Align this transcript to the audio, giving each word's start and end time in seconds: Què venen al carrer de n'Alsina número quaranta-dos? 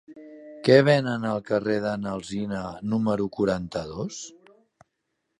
Què 0.67 0.75
venen 0.85 1.25
al 1.31 1.41
carrer 1.49 1.75
de 1.83 1.91
n'Alsina 2.05 2.61
número 2.93 3.27
quaranta-dos? 3.35 4.23